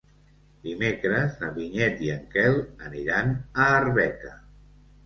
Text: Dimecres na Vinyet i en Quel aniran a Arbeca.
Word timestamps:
Dimecres 0.63 1.35
na 1.43 1.51
Vinyet 1.59 2.01
i 2.09 2.11
en 2.17 2.27
Quel 2.35 2.59
aniran 2.89 3.35
a 3.39 3.71
Arbeca. 3.79 4.39